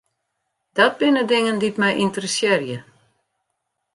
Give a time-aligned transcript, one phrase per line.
[0.77, 2.77] Dat binne dingen dy't my ynteressearje.